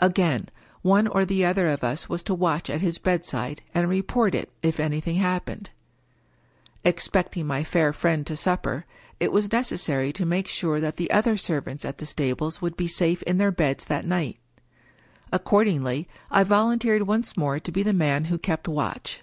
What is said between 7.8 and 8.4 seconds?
friend to